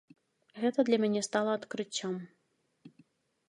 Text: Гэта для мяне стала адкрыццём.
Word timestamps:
Гэта 0.61 0.85
для 0.87 0.97
мяне 1.03 1.21
стала 1.29 1.51
адкрыццём. 1.59 2.19